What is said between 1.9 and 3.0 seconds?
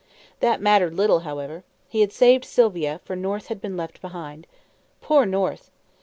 had saved Sylvia,